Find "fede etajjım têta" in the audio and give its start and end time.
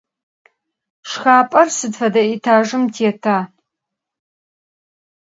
1.99-3.37